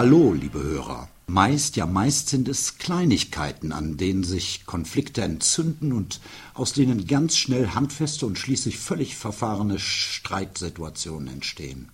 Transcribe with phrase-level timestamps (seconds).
[0.00, 1.08] Hallo, liebe Hörer.
[1.26, 6.20] Meist, ja meist sind es Kleinigkeiten, an denen sich Konflikte entzünden und
[6.54, 11.88] aus denen ganz schnell handfeste und schließlich völlig verfahrene Streitsituationen entstehen.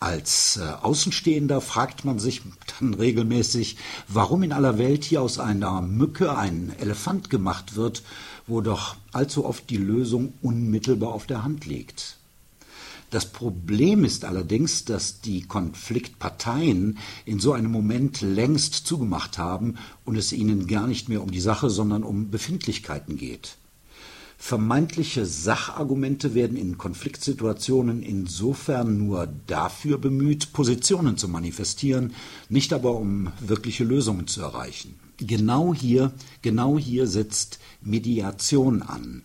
[0.00, 2.42] Als äh, Außenstehender fragt man sich
[2.80, 3.76] dann regelmäßig,
[4.08, 8.02] warum in aller Welt hier aus einer Mücke ein Elefant gemacht wird,
[8.48, 12.17] wo doch allzu oft die Lösung unmittelbar auf der Hand liegt.
[13.10, 20.16] Das Problem ist allerdings, dass die Konfliktparteien in so einem Moment längst zugemacht haben und
[20.16, 23.56] es ihnen gar nicht mehr um die Sache, sondern um Befindlichkeiten geht.
[24.40, 32.14] Vermeintliche Sachargumente werden in Konfliktsituationen insofern nur dafür bemüht, Positionen zu manifestieren,
[32.48, 34.94] nicht aber um wirkliche Lösungen zu erreichen.
[35.16, 39.22] Genau hier, genau hier setzt Mediation an.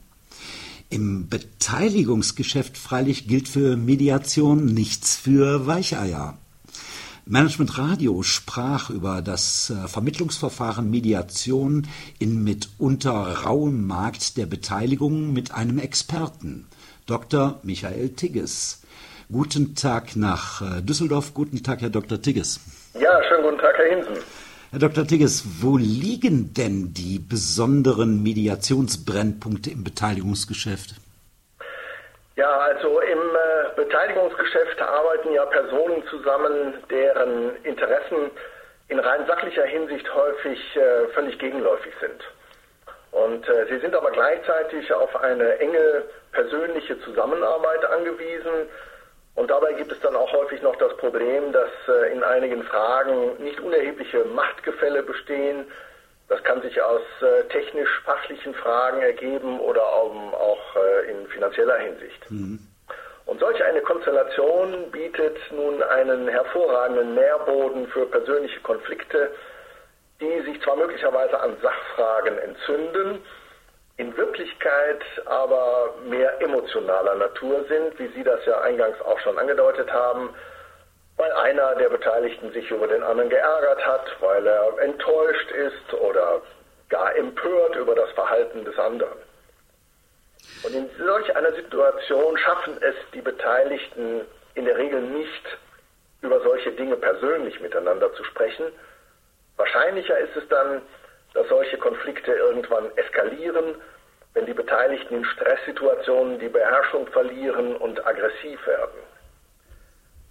[0.94, 6.38] Im Beteiligungsgeschäft freilich gilt für Mediation nichts für Weicheier.
[7.26, 11.88] Management Radio sprach über das äh, Vermittlungsverfahren Mediation
[12.20, 16.68] in mitunter rauem Markt der Beteiligung mit einem Experten,
[17.08, 17.60] Dr.
[17.64, 18.84] Michael Tigges.
[19.32, 21.34] Guten Tag nach äh, Düsseldorf.
[21.34, 22.22] Guten Tag, Herr Dr.
[22.22, 22.60] Tigges.
[22.94, 24.24] Ja, schönen guten Tag, Herr Hinsen.
[24.74, 25.06] Herr Dr.
[25.06, 30.96] Tigges, wo liegen denn die besonderen Mediationsbrennpunkte im Beteiligungsgeschäft?
[32.36, 38.32] Ja, also im äh, Beteiligungsgeschäft arbeiten ja Personen zusammen, deren Interessen
[38.88, 42.24] in rein sachlicher Hinsicht häufig äh, völlig gegenläufig sind.
[43.12, 48.66] Und äh, sie sind aber gleichzeitig auf eine enge persönliche Zusammenarbeit angewiesen
[49.36, 53.60] und dabei gibt es dann auch häufig noch Problem, dass äh, in einigen Fragen nicht
[53.60, 55.66] unerhebliche Machtgefälle bestehen.
[56.30, 62.32] Das kann sich aus äh, technisch-fachlichen Fragen ergeben oder auch äh, in finanzieller Hinsicht.
[62.32, 62.60] Mhm.
[63.26, 69.32] Und solch eine Konstellation bietet nun einen hervorragenden Nährboden für persönliche Konflikte,
[70.22, 73.20] die sich zwar möglicherweise an Sachfragen entzünden,
[73.98, 79.92] in Wirklichkeit aber mehr emotionaler Natur sind, wie Sie das ja eingangs auch schon angedeutet
[79.92, 80.30] haben,
[81.18, 86.42] weil einer der Beteiligten sich über den anderen geärgert hat, weil er enttäuscht ist oder
[86.90, 89.18] gar empört über das Verhalten des anderen.
[90.64, 94.22] Und in solch einer Situation schaffen es die Beteiligten
[94.56, 95.58] in der Regel nicht,
[96.22, 98.66] über solche Dinge persönlich miteinander zu sprechen.
[99.58, 100.82] Wahrscheinlicher ist es dann,
[101.34, 103.76] dass solche Konflikte irgendwann eskalieren,
[104.34, 109.13] wenn die Beteiligten in Stresssituationen die Beherrschung verlieren und aggressiv werden.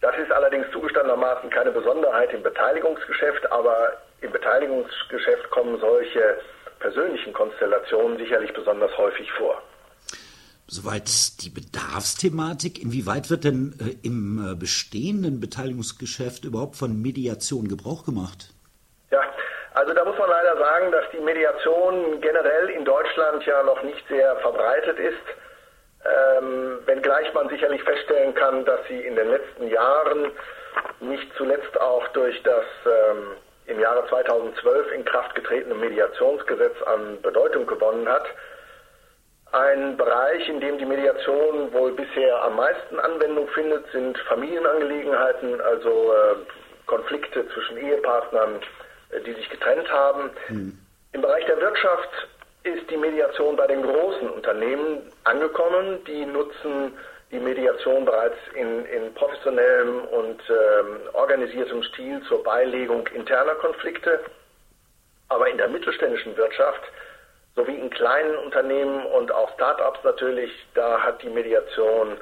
[0.03, 6.39] Das ist allerdings zugestandenermaßen keine Besonderheit im Beteiligungsgeschäft, aber im Beteiligungsgeschäft kommen solche
[6.81, 9.63] persönlichen Konstellationen sicherlich besonders häufig vor.
[10.67, 11.09] Soweit
[11.43, 12.83] die Bedarfsthematik.
[12.83, 18.51] Inwieweit wird denn äh, im äh, bestehenden Beteiligungsgeschäft überhaupt von Mediation Gebrauch gemacht?
[19.13, 19.21] Ja,
[19.75, 24.03] also da muss man leider sagen, dass die Mediation generell in Deutschland ja noch nicht
[24.09, 25.27] sehr verbreitet ist.
[26.05, 30.33] Ähm, wenngleich man sicherlich feststellen kann, dass sie in den letzten Jahren
[31.01, 33.37] nicht zuletzt auch durch das ähm,
[33.67, 38.25] im Jahre 2012 in Kraft getretene Mediationsgesetz an Bedeutung gewonnen hat.
[39.53, 46.13] Ein Bereich, in dem die Mediation wohl bisher am meisten Anwendung findet, sind Familienangelegenheiten, also
[46.13, 46.35] äh,
[46.87, 48.61] Konflikte zwischen Ehepartnern,
[49.11, 50.31] äh, die sich getrennt haben.
[50.49, 50.79] Mhm.
[51.13, 52.29] Im Bereich der Wirtschaft
[52.65, 56.05] ist die Mediation bei den großen Unternehmen angekommen.
[56.07, 56.97] Die nutzen
[57.31, 64.21] die Mediation bereits in, in professionellem und ähm, organisiertem Stil zur Beilegung interner Konflikte.
[65.29, 66.83] Aber in der mittelständischen Wirtschaft
[67.57, 72.19] sowie in kleinen Unternehmen und auch Start-ups natürlich, da hat die Mediation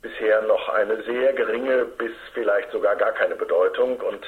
[0.00, 4.00] bisher noch eine sehr geringe bis vielleicht sogar gar keine Bedeutung.
[4.00, 4.24] Und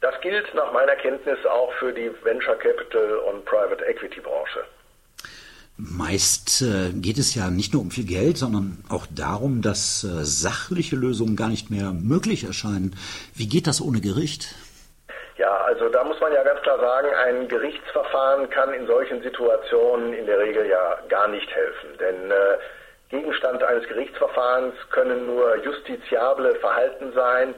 [0.00, 4.64] das gilt nach meiner Kenntnis auch für die Venture Capital und Private Equity Branche.
[5.76, 10.24] Meist äh, geht es ja nicht nur um viel Geld, sondern auch darum, dass äh,
[10.24, 12.94] sachliche Lösungen gar nicht mehr möglich erscheinen.
[13.34, 14.54] Wie geht das ohne Gericht?
[15.36, 20.12] Ja, also da muss man ja ganz klar sagen, ein Gerichtsverfahren kann in solchen Situationen
[20.12, 21.88] in der Regel ja gar nicht helfen.
[21.98, 22.58] Denn äh,
[23.10, 27.52] Gegenstand eines Gerichtsverfahrens können nur justiziable Verhalten sein,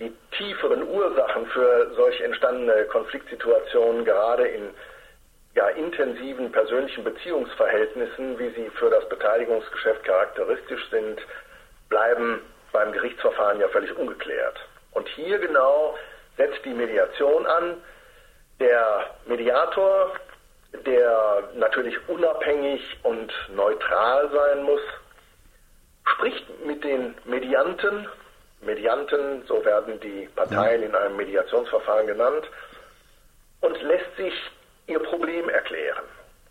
[0.00, 4.70] die tieferen Ursachen für solch entstandene Konfliktsituationen gerade in
[5.54, 11.20] ja, intensiven persönlichen Beziehungsverhältnissen, wie sie für das Beteiligungsgeschäft charakteristisch sind,
[11.88, 12.40] bleiben
[12.72, 14.58] beim Gerichtsverfahren ja völlig ungeklärt.
[14.92, 15.96] Und hier genau
[16.36, 17.76] setzt die Mediation an.
[18.58, 20.12] Der Mediator,
[20.84, 24.80] der natürlich unabhängig und neutral sein muss,
[26.04, 28.08] spricht mit den Medianten,
[28.60, 32.48] Medianten, so werden die Parteien in einem Mediationsverfahren genannt,
[33.60, 34.34] und lässt sich
[34.86, 36.04] ihr Problem erklären.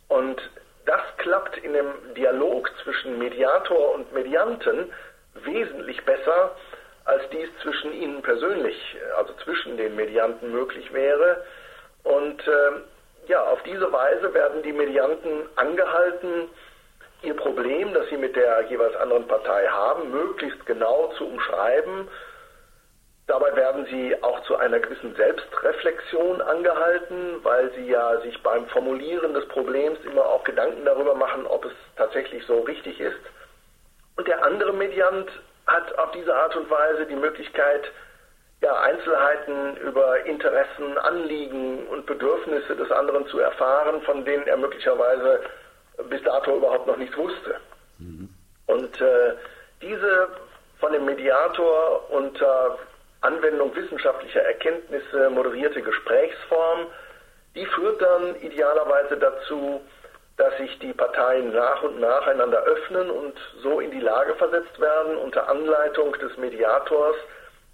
[0.07, 0.41] Und
[0.85, 4.91] das klappt in dem Dialog zwischen Mediator und Medianten
[5.35, 6.55] wesentlich besser,
[7.05, 11.43] als dies zwischen ihnen persönlich, also zwischen den Medianten möglich wäre.
[12.03, 12.71] Und äh,
[13.27, 16.49] ja, auf diese Weise werden die Medianten angehalten,
[17.21, 22.07] ihr Problem, das sie mit der jeweils anderen Partei haben, möglichst genau zu umschreiben.
[23.27, 29.33] Dabei werden sie auch zu einer gewissen Selbstreflexion angehalten, weil sie ja sich beim Formulieren
[29.33, 33.19] des Problems immer auch Gedanken darüber machen, ob es tatsächlich so richtig ist.
[34.17, 35.29] Und der andere Mediant
[35.67, 37.89] hat auf diese Art und Weise die Möglichkeit,
[38.61, 45.41] ja, Einzelheiten über Interessen, Anliegen und Bedürfnisse des anderen zu erfahren, von denen er möglicherweise
[46.09, 47.55] bis dato überhaupt noch nichts wusste.
[47.99, 48.29] Mhm.
[48.67, 49.33] Und äh,
[49.81, 50.29] diese
[50.79, 52.77] von dem Mediator unter
[53.23, 56.87] Anwendung wissenschaftlicher Erkenntnisse moderierte Gesprächsform,
[57.55, 59.81] die führt dann idealerweise dazu,
[60.37, 64.79] dass sich die Parteien nach und nach einander öffnen und so in die Lage versetzt
[64.79, 67.15] werden, unter Anleitung des Mediators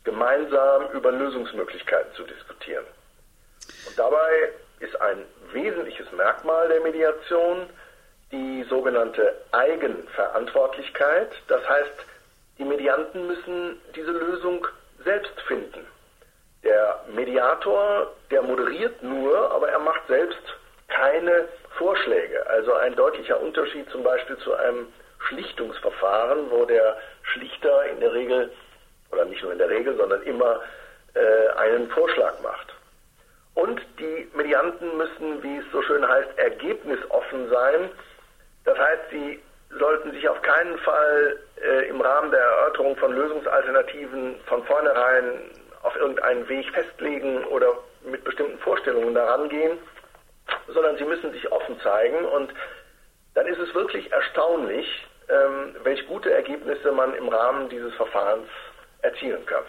[0.04, 2.86] gemeinsam über Lösungsmöglichkeiten zu diskutieren.
[3.88, 7.69] Und dabei ist ein wesentliches Merkmal der Mediation
[8.31, 11.31] die sogenannte Eigenverantwortlichkeit.
[11.48, 12.06] Das heißt,
[12.57, 14.68] die Medianten müssen diese Lösung
[15.10, 15.88] selbst finden.
[16.64, 20.44] Der Mediator, der moderiert nur, aber er macht selbst
[20.88, 21.48] keine
[21.80, 22.46] Vorschläge.
[22.48, 24.86] Also ein deutlicher Unterschied zum Beispiel zu einem
[25.28, 28.52] Schlichtungsverfahren, wo der Schlichter in der Regel,
[29.12, 30.62] oder nicht nur in der Regel, sondern immer
[31.16, 32.68] äh, einen Vorschlag macht.
[33.56, 37.90] Und die Medianten müssen, wie es so schön heißt, ergebnisoffen sein.
[38.64, 39.42] Das heißt, sie
[39.77, 45.51] sollten sich auf keinen Fall äh, im Rahmen der Erörterung von Lösungsalternativen von vornherein
[45.83, 49.77] auf irgendeinen Weg festlegen oder mit bestimmten Vorstellungen daran gehen,
[50.68, 52.54] sondern sie müssen sich offen zeigen und
[53.36, 58.50] dann ist es wirklich erstaunlich, ähm, welche gute Ergebnisse man im Rahmen dieses Verfahrens
[59.01, 59.63] erzielen kann.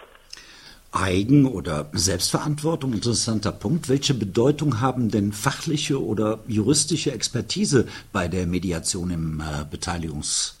[0.91, 3.87] Eigen- oder Selbstverantwortung, interessanter Punkt.
[3.89, 10.57] Welche Bedeutung haben denn fachliche oder juristische Expertise bei der Mediation im äh, Beteiligungs...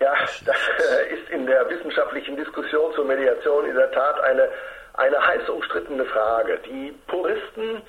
[0.00, 0.12] Ja,
[0.44, 4.48] das äh, ist in der wissenschaftlichen Diskussion zur Mediation in der Tat eine,
[4.94, 6.60] eine heiß umstrittene Frage.
[6.66, 7.82] Die Puristen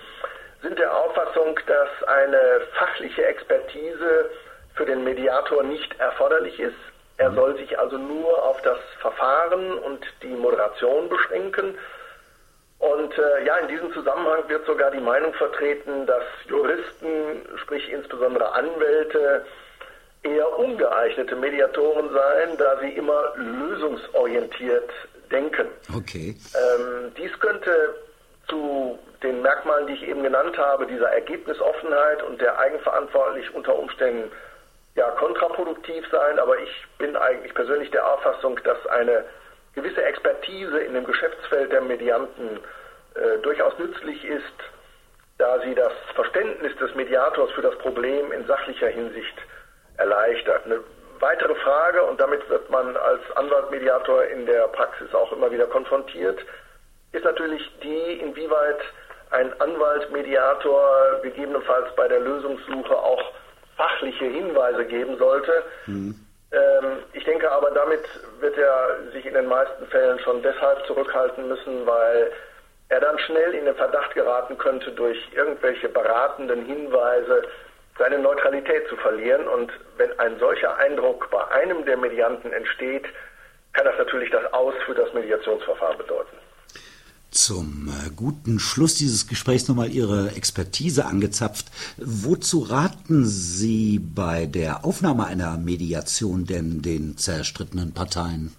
[0.63, 4.29] sind der Auffassung, dass eine fachliche Expertise
[4.73, 6.75] für den Mediator nicht erforderlich ist.
[7.17, 11.75] Er soll sich also nur auf das Verfahren und die Moderation beschränken.
[12.79, 18.51] Und äh, ja, in diesem Zusammenhang wird sogar die Meinung vertreten, dass Juristen, sprich insbesondere
[18.51, 19.45] Anwälte,
[20.21, 24.91] eher ungeeignete Mediatoren seien, da sie immer lösungsorientiert
[25.31, 25.67] denken.
[25.95, 26.35] Okay.
[26.53, 27.95] Ähm, dies könnte
[28.47, 34.31] zu den Merkmalen, die ich eben genannt habe, dieser Ergebnisoffenheit und der eigenverantwortlich unter Umständen
[35.87, 39.25] kontraproduktiv sein, aber ich bin eigentlich persönlich der Auffassung, dass eine
[39.73, 42.59] gewisse Expertise in dem Geschäftsfeld der Medianten
[43.15, 44.43] äh, durchaus nützlich ist,
[45.37, 49.37] da sie das Verständnis des Mediators für das Problem in sachlicher Hinsicht
[49.97, 50.65] erleichtert.
[50.65, 50.79] Eine
[51.19, 56.39] weitere Frage, und damit wird man als Anwaltmediator in der Praxis auch immer wieder konfrontiert,
[57.11, 58.79] ist natürlich die, inwieweit
[59.29, 63.33] ein Anwaltmediator gegebenenfalls bei der Lösungssuche auch
[63.77, 65.63] fachliche Hinweise geben sollte.
[65.85, 66.15] Mhm.
[66.51, 68.03] Ähm, ich denke aber, damit
[68.39, 72.31] wird er sich in den meisten Fällen schon deshalb zurückhalten müssen, weil
[72.89, 77.43] er dann schnell in den Verdacht geraten könnte, durch irgendwelche beratenden Hinweise
[77.97, 79.47] seine Neutralität zu verlieren.
[79.47, 83.05] Und wenn ein solcher Eindruck bei einem der Medianten entsteht,
[83.73, 86.37] kann das natürlich das Aus für das Mediationsverfahren bedeuten
[87.37, 91.67] zum äh, guten Schluss dieses Gesprächs nochmal Ihre Expertise angezapft.
[91.97, 98.53] Wozu raten Sie bei der Aufnahme einer Mediation denn den zerstrittenen Parteien?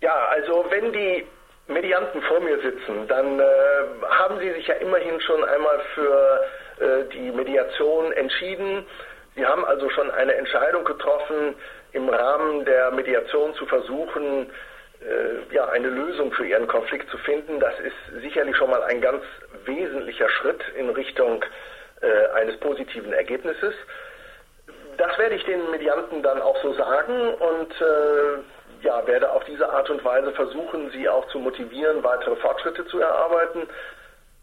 [0.00, 1.24] Ja, also wenn die
[1.66, 3.44] Medianten vor mir sitzen, dann äh,
[4.10, 6.40] haben sie sich ja immerhin schon einmal für
[6.78, 8.84] äh, die Mediation entschieden.
[9.34, 11.54] Sie haben also schon eine Entscheidung getroffen,
[11.92, 14.50] im Rahmen der Mediation zu versuchen,
[15.52, 17.60] ja, eine Lösung für ihren Konflikt zu finden.
[17.60, 19.22] Das ist sicherlich schon mal ein ganz
[19.64, 21.44] wesentlicher Schritt in Richtung
[22.00, 23.74] äh, eines positiven Ergebnisses.
[24.96, 29.68] Das werde ich den Medianten dann auch so sagen und äh, ja, werde auf diese
[29.68, 33.68] Art und Weise versuchen, sie auch zu motivieren, weitere Fortschritte zu erarbeiten.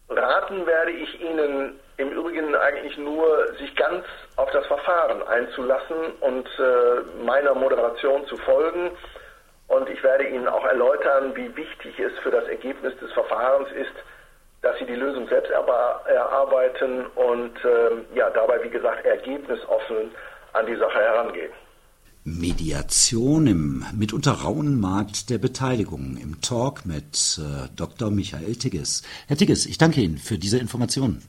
[0.10, 4.04] Raten werde ich Ihnen im Übrigen eigentlich nur, sich ganz
[4.36, 8.92] auf das Verfahren einzulassen und äh, meiner Moderation zu folgen
[9.72, 13.96] Und ich werde Ihnen auch erläutern, wie wichtig es für das Ergebnis des Verfahrens ist,
[14.62, 20.12] dass Sie die Lösung selbst erarbeiten und ähm, ja, dabei, wie gesagt, ergebnisoffen
[20.52, 21.52] an die Sache herangehen.
[22.26, 28.12] Mediation im mitunter rauen Markt der Beteiligung im Talk mit äh, Dr.
[28.12, 29.04] Michael Tigges.
[29.28, 31.24] Herr Tigges, ich danke Ihnen für diese Informationen.